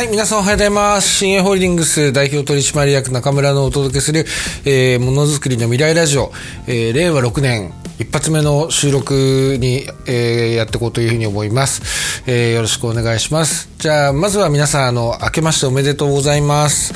[0.00, 1.08] はい、皆さんおはようございます。
[1.08, 4.24] 新鋭ホールディングス代表取締役中村のお届けする、
[4.64, 6.32] えー、ものづくりの未来ラジオ、
[6.66, 12.54] えー、令和6年一発目の収録に、えー、やっていこうというふうに思います、えー。
[12.54, 13.68] よろしくお願いします。
[13.76, 16.94] じゃあ、まずは皆さん、あの、明けましておめでとうございます。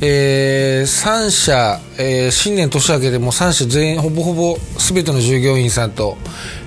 [0.00, 6.16] えー、3社、えー、新年年明けでも3社全員、ほぼほぼ全ての従業員さんと、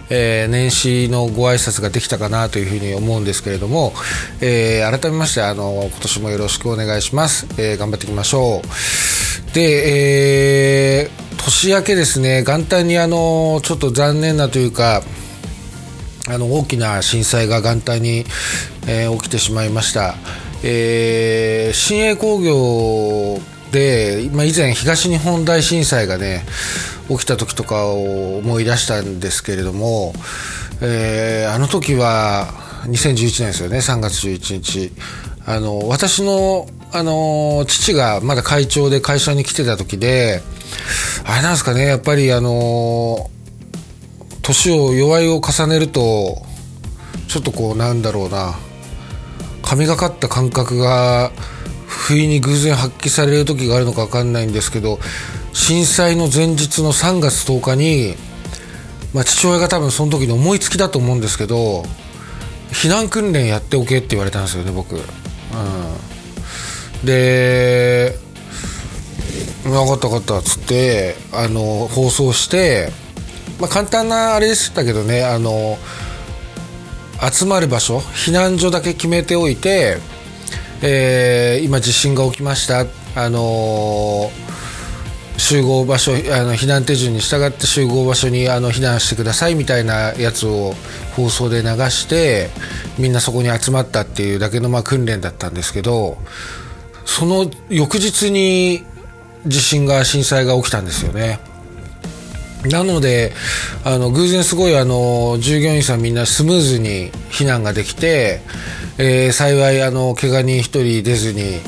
[0.10, 3.94] えー、年始のご挨拶ができたかなというふうに思うんですけれども、
[4.42, 9.54] えー、改めましてあの今年もよろしくお願いします、えー、頑張っていきましょう。
[9.54, 15.02] で、え、年明けですね元旦にあのちょっと残念なというか
[16.28, 18.26] あの大きな震災が元旦に、
[18.88, 20.16] え、起きてしまいました、
[20.64, 23.40] えー、新鋭工業
[23.72, 26.44] で、まあ、以前東日本大震災がね
[27.10, 30.14] 起きた時とかを思い出したんですけれども、
[30.82, 32.48] えー、あの時は
[32.86, 34.92] 2011年ですよね3月11日。
[35.46, 40.42] あの私のあの父がまだ会長で会社に来てた時で
[41.24, 43.30] あれなんですかねやっぱりあの
[44.42, 46.38] 年を弱いを重ねると
[47.28, 48.56] ちょっとこうなんだろうな
[49.62, 51.32] 神がかった感覚が
[51.90, 55.00] 不意に偶然発揮される時があるのか分かんないんですけど
[55.54, 58.16] 震災の前日の3月10日に、
[59.14, 61.84] まあ、父親が多分その時に思いつきだと思うんですけど
[62.72, 64.96] 避難訓練やっておけって言われたんですよね僕。
[64.96, 65.02] うん、
[67.04, 68.14] で
[69.64, 72.90] 分かった分かったっつってあの放送して、
[73.60, 75.78] まあ、簡単なあれでしたけどねあの
[77.32, 79.98] 集まる場所避難所だけ決めておいて
[80.82, 82.86] えー、今地震が起きました
[83.22, 90.74] あのー、集合場所あの避難手順に従って集合場所にあの避難してくださいみたいなやつを
[91.16, 92.50] 放送で流して
[92.98, 96.18] みんなそこに集まったっていうだけのまあ訓練だったんですけど
[97.06, 98.84] その翌日に
[99.46, 101.40] 地震が震災が起きたんですよね。
[102.66, 103.32] なので
[103.86, 108.42] あの偶然すごいあの従業員さんみんなスムーズに避難ができて、
[109.02, 111.62] えー、幸いあの怪我人1人出ずに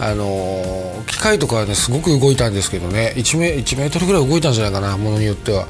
[0.00, 0.62] あの
[1.06, 5.66] 機械とかはねすごく動いたんですけどね1メ ,1 メートルぐらい動いたんじゃないかなものによっては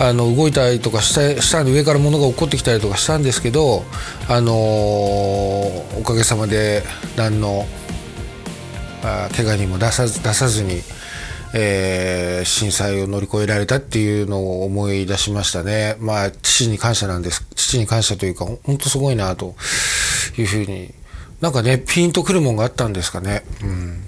[0.00, 3.84] あの動いたりとかしたしたんで上から物が落っこってきたりとかしたんですけど
[4.28, 6.82] あのおかげさまで
[7.16, 7.64] 何の
[9.04, 10.82] あ怪我にも出さず出さずに。
[11.52, 15.96] えー、震災を乗り越えられたっていうのを思い出しましたね。
[15.98, 17.44] まあ、父に感謝なんです。
[17.56, 19.56] 父に感謝というか、本当すごいな、と
[20.38, 20.92] いうふうに。
[21.40, 23.44] なんかね、ピンとくるもんがあったんですかね。
[23.62, 24.04] うん。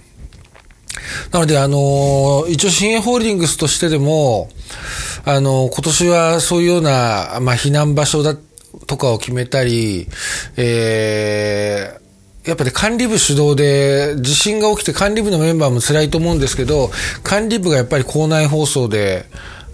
[1.30, 4.50] なので、あの、一応、新鋭ホールディングスとしてでも、
[5.24, 8.36] あの、今年はそういうような、まあ、避難場所だ
[8.86, 10.08] とかを決めたり、
[10.56, 16.90] えー、やっぱり管理部主導で、地震が起きて管理部のメンバーも辛いと思うんですけど、
[17.22, 19.26] 管理部がやっぱり校内放送で、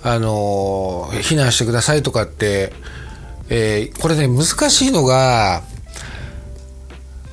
[0.02, 2.72] あの、避難してくださいとかって、
[3.48, 5.62] えー、これね、難しいのが、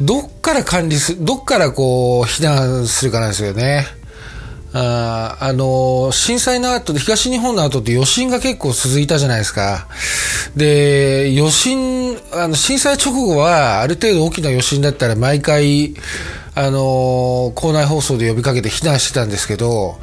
[0.02, 3.86] どっから管理する、どっからこう、避難するかなんですよね。
[4.74, 9.88] ああの、震災の後で、東日本の後って余震が結構続いたじゃないですか。
[10.58, 15.96] で、余震、あの、震災直後は、ある程度大きな余震だったら毎回、
[16.56, 19.98] あの、校内放送で呼びかけて避難してたんですけど、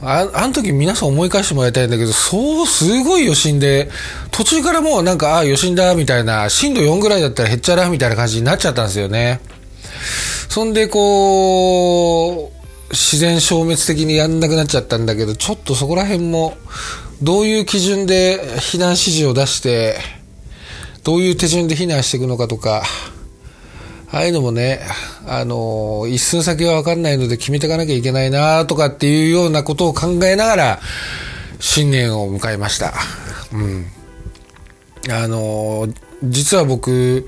[0.00, 3.90] ああの時皆さん思い返してもらいたいんだけど、そう、すごい余震で、
[4.30, 9.40] 途中からもうなんか、ああ、余震だ、みたいな、震度4ぐらいだったらへっちゃら、みたいな感じになっちゃったんですよね。
[10.48, 16.56] そんで、こう、自然消滅的にやんなくなっちゃったんだけど、ちょっとそこら辺も、
[17.20, 19.96] どういう基準で避難指示を出して、
[21.02, 22.84] どういう手順で避難していくのかとか、
[24.10, 24.80] ああいうのもね、
[25.26, 30.80] あの、一寸先はわかんないので決めていかなきゃいけないなとかっていうようなことを考えながら、
[31.60, 32.94] 新年を迎えました。
[33.52, 33.86] うん。
[35.10, 35.88] あの、
[36.24, 37.26] 実は僕、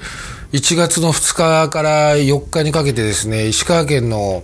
[0.53, 4.43] 1月の2日から4日にかけてですね、石川県の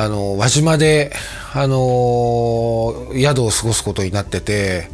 [0.00, 1.12] あの、輪島で、
[1.52, 4.88] あの、宿を過ごすことになってて、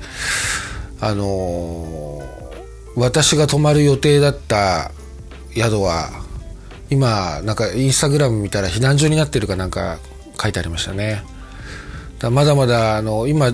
[0.99, 2.23] あの、
[2.97, 4.93] 私が泊まる予定だった
[5.55, 6.24] 宿は、
[6.95, 9.99] 今、なんかインスタグラム見たら避難所になってるかなんか
[10.41, 11.23] 書いてありましたね。
[12.19, 13.53] だまだまだ、あの、今、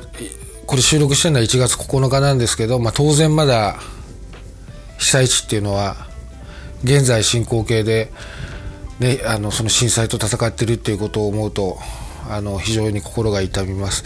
[0.67, 3.81] これ収録してるのは1月9日なんですけど、まあ当然まだ
[4.99, 5.97] 被災地っていうのは
[6.85, 8.13] 現在進行形で、
[9.01, 11.79] ね、あのその震災と戦ってるっていうことを思うと
[12.29, 14.05] あの非常に心が痛みます。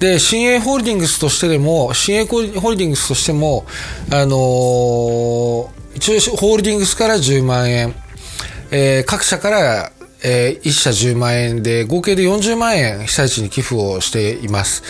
[0.00, 3.64] で、新鋭ホールディングスとしてでも、新鋭ホールディングスとしても、
[4.10, 7.94] あのー、一応ホールディングスから10万円、
[8.70, 14.82] えー、各社から、えー、1社10万円で、合計で40万円被災地に寄付をしています。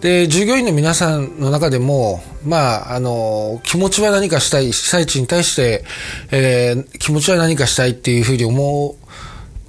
[0.00, 5.84] で、従業員の皆さんの中でも、まあ、あの、気持ちは何かしたい、被災地に対して、
[6.30, 9.05] えー、気持ちは何かしたいっていうふうに思う、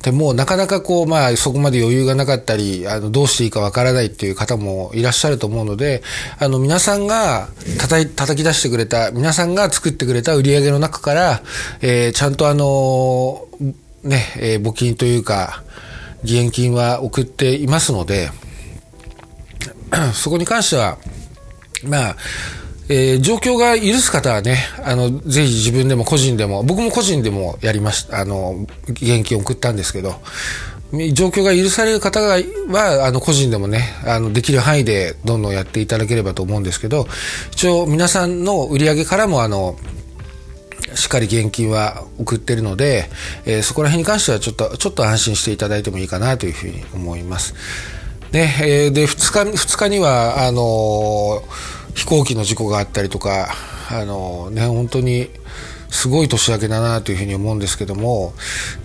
[0.07, 6.01] でもなかなかこう、まあ、そこまで余裕がなかったり、あの、どうしていいかわからないっていう方もいらっしゃると思うので、
[6.39, 11.41] あの、皆さんが叩い、叩き出してくれた、皆さんが作ってくれた売り上げの中から、
[11.81, 13.49] えー、ちゃんとあの、
[14.01, 15.61] ね、えー、募金というか、
[16.23, 18.29] 義援金は送っていますので、
[20.13, 20.99] そこに関しては、
[21.83, 22.15] まあ、
[22.89, 30.15] えー、状況が許す方はね、あの、ぜひ自分でも個人でも、僕も個人でもやりました、あの、現金を送ったんですけど、
[31.13, 32.37] 状況が許される方は、
[33.05, 37.07] あの、個人でもね、あの、できる範囲でどんどんやっていただければと思うんですけど、
[37.51, 39.77] 一応皆さんの売り上げからも、あの、
[40.95, 43.09] しっかり現金は送ってるので、
[43.45, 47.53] えー、そこら辺に関してはちょっと、ちょっと安心していただいてもいいかなというふうに思います。
[48.31, 53.49] ね、えー、で、二日、二日には、あのー飛行機の事故があったりとか、
[53.89, 55.29] あのね、本当に、
[55.89, 58.33] すごい年明けだなというふうに思うんですけども、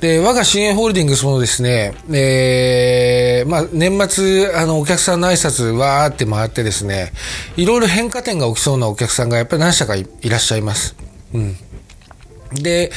[0.00, 7.12] で、我が新鋭ホールディングスもですね、えー、まあ、年末、あの、お客さんの挨拶わーって回ってですね、
[7.56, 10.94] いろいろ変化点が起きそうなお客さんがやっぱり何社かいらっしゃいます。
[11.34, 11.56] うん。
[12.54, 12.90] で、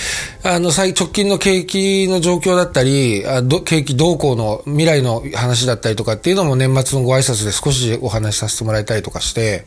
[0.43, 9.65] あの、最直近の景気の状況だったり、あど景気動向の未来の話だったりとかっていうのも年末のご挨拶で少しお話しさせてもらいたりとかして、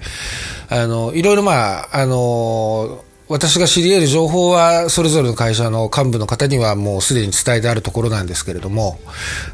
[0.69, 8.99] あの、いろいろまあ、あの、私が知り得る情報は、それぞれの会社の幹部の方にはもうすでに伝えてあるところなんですけれども、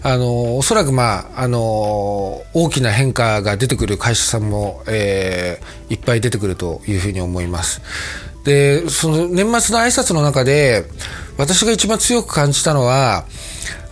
[0.05, 1.61] あの、おそらくまあ、あの、
[2.55, 7.83] 大きな変化が出てくる会社さんも、えー、いっぱい出てくるというふうに思います。
[8.45, 10.85] で、その年末の挨拶の中で、
[11.37, 13.25] 私が一番強く感じたのは、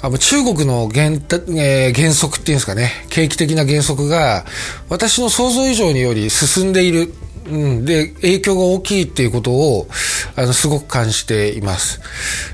[0.03, 1.13] あの中国の原,、
[1.57, 4.45] えー、原則っていうんですかね、景気的な原則が、
[4.89, 7.15] 私の想像以上により進んでいる。
[7.45, 9.89] うん、で、影響が大きいっていうことを、
[10.37, 12.01] あの、すごく感じています。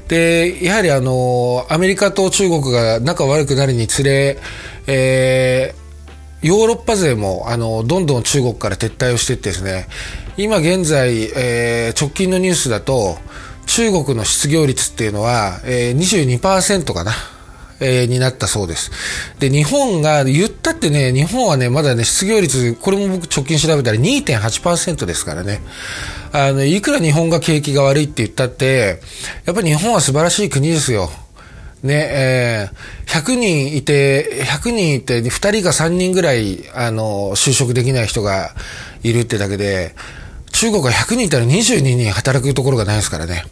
[0.08, 4.38] で、やはりあの、アメリカと中国が仲悪くなるにつれ、
[4.86, 5.87] えー、
[6.42, 9.88] ヨーロッパ勢も、あの、どんどん中国から撤退をしていってですね、
[10.36, 13.18] 今現在、えー、直近のニュースだと、
[13.66, 17.12] 中国の失業率っていうのは、えー、22%かな。
[17.80, 18.90] えー、になったそうです。
[19.38, 25.60] で、日本が、言ったってね、日本はね、まだね、失業率、これも僕直近調べたら2.8%ですからね。
[26.32, 29.00] あの、いくら日本が景気が悪いって言ったって、
[29.44, 31.10] やっぱり日本は素晴らしい国ですよ。
[31.82, 38.54] ね、えー、100人いて、100人いて、2人か3人ぐらい、あの、就職できない人が
[39.02, 39.94] いるってだけで、
[40.52, 43.44] 中国は100人いたら22人働くところがないですからね。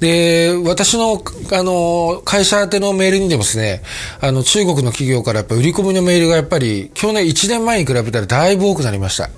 [0.00, 3.82] で、私の、あの、会社宛てのメールにでもですね、
[4.20, 9.30] あの、中国の企業からやっぱ売り込みのメールがやっぱり、去年1年前に比べたらだいぶ多くなりました。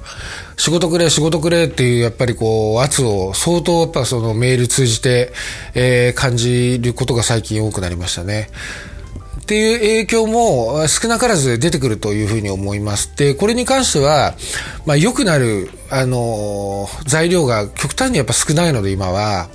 [0.56, 5.32] 仕事くれ、仕事くれっていう、やっぱりこう、圧を相当やっぱそのメール通じて、
[5.75, 8.50] えー、感じることが最近多くなりましたね。
[9.40, 13.17] っていう影響も少なからず出てくるというふうに思います。
[13.17, 14.35] で、これに関しては、
[14.85, 19.49] まあ、良くなる、あの、材料が極端にやっぱ少ないので、今は。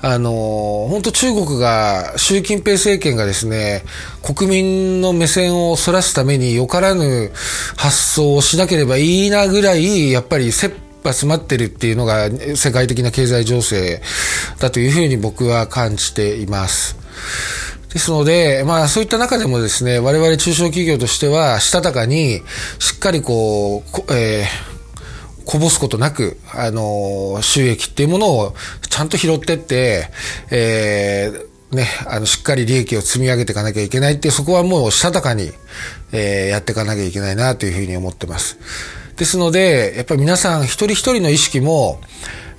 [0.00, 3.82] あの、本当中国が、習近平政権がですね、
[4.22, 7.32] 国民の目線をそらすためによからぬ
[7.76, 14.02] 発想をしなければいいなぐらい、やっぱり切羽詰まってるっていうのが世界的な経済情勢
[14.60, 16.96] だというふうに僕は感じています。
[17.92, 22.42] ですので、まあそういった中でもですね、我々中小企業としては、したたかに、
[22.78, 24.67] しっかりこう、えー、
[25.48, 28.54] こぼすことなく、あの、収益っていうものを
[28.90, 30.10] ちゃんと拾ってって、
[30.50, 35.50] えー、ね、あの、しっかり利益を積み上げていかなきゃいけないって、そこはもうしたたかに、
[36.12, 38.58] えー、やっていかなきゃいけないなというふうに思ってます。
[39.16, 41.98] ですので、やっぱり皆さん一人一人の意識も、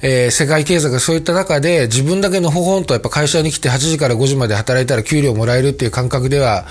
[0.02, 6.66] えー、世界経済がそういった中で自分だけのほほんとやっぱ会社に来て8時から5時まで働いたら給料もらえるっていう感覚では、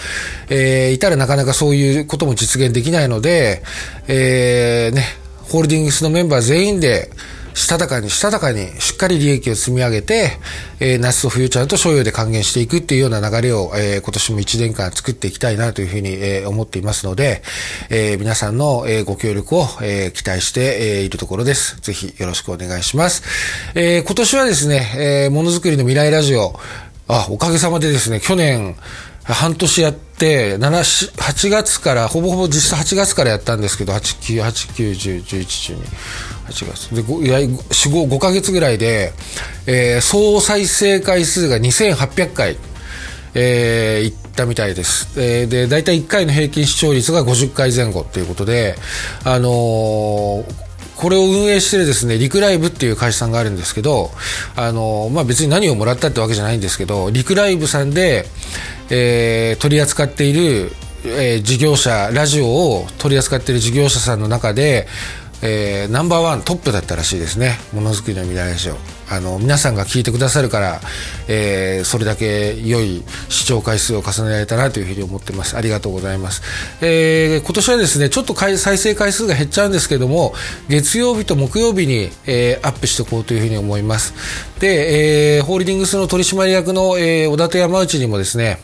[0.48, 3.62] えー、いたらなかなかそういうことも実現できないので、
[4.08, 5.04] えー、ね、
[5.48, 7.10] ホールディングスのメンバー全員で、
[7.58, 10.38] したたかにしたたかにしっかり利益を積み上げて、
[10.78, 17.42] えー、夏と冬ちゃんと所有で還元していくっていうような流れを、えー、今年も1年間作っていきたいなというふうに、えー、思っていますので、
[17.90, 21.78] え、皆さんの、え、ご協力を、え、期待して、え、いるところです。
[21.80, 23.24] ぜひよろしくお願いします。
[23.74, 26.58] え、今年はですね、え、ものづくりの未来ラジオ、
[27.08, 28.76] あ、おかげさまでですね、去年、
[29.24, 30.58] 半年やって、7、
[31.16, 35.78] 8月から、ほぼほぼ実質8月からやったんですけど、8、9、8、9、10、11、12、
[36.48, 36.94] 8月。
[36.94, 39.12] で、4、5、5ヶ月ぐらいで、
[39.66, 42.56] えー、総再生回数が2800回、
[43.34, 45.08] えー、いったみたいです。
[45.20, 48.76] えー、で、大体1回の平均視聴率が50回前後っていうことで、
[49.24, 54.10] あのーこれを運営してるですね、リクライブっていう会社さんがあるんですけど、
[54.56, 58.26] あの、まあ、別に何をもらったってわけじゃないんですけど、リクライブさんで、
[58.90, 60.70] えー、取り扱っている、
[61.04, 64.86] えー、事業者、ラジオを取り扱っている事業者さんの中で、
[65.42, 67.58] えー、ナンバーワントップだったらしいですね。
[67.72, 68.98] ものづくりの未来ラジオ。
[69.10, 70.80] あの皆さんが聞いてくださるから、
[71.28, 76.42] えー、それだけ良い視聴回数を重ねられたなというふうに思ってますありがとうございます、
[76.82, 80.34] えー、今年はですねちょっと再生回数が減っちゃうんですけども
[80.68, 84.12] 月曜日と木曜日に、えー、アップしていこうというふうに思います
[84.60, 88.58] で、えー、ホールディングスの取締役の、えー、小田と山内にもですね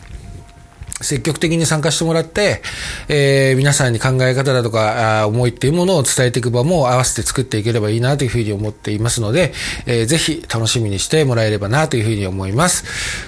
[1.05, 2.61] 積極的に参加してもらって、
[3.07, 9.53] えー、皆さんに考え方だとか、思いっていうものを伝えていく場も合わせて作っていければいいなというふうに思っていますので、
[9.85, 12.85] えー、ぜひ楽しみにしてもらえればなというふうに思います。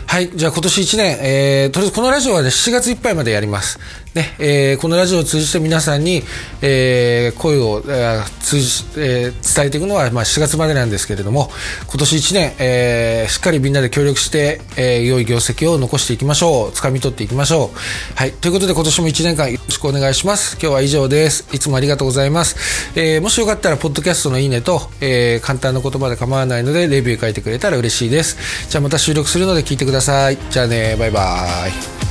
[0.08, 0.30] はい。
[0.36, 3.80] じゃあ今年1年、えー、とりあえずこのラジオはね、7月いっぱいまでやります。
[4.18, 6.24] ね、えー、このラジオを通じて皆さんに、
[6.62, 11.52] えー、声を、えー、通じ、えー、伝えていくのは、まあ、7月までなんですけれども、
[11.88, 16.76] 今年1年、えー、しっかりみんなで協力して、えー、良い業績を残していきましょう。
[16.76, 17.78] 掴み取っていきましょう。
[18.16, 18.32] はい。
[18.32, 20.58] ということで今年も1年間よろしくお願いします。
[20.60, 21.48] 今日は以上です。
[21.54, 22.56] いつもありがとうございます。
[22.96, 28.38] えー、もしよかったら、ポッドキャストのいいねと、えー、簡単な言葉で構わないので、レビュー書いてくれたら嬉しいです。
[28.70, 30.38] じゃあまた収録するので聞いてください。
[30.50, 32.07] じゃあね、バイバーイ。